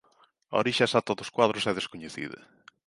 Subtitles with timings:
[0.53, 2.39] A orixe exacta dos cuados é descoñecida.